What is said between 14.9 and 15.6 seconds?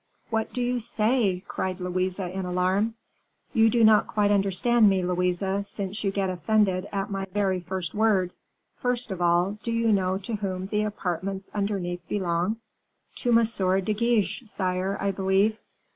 I believe."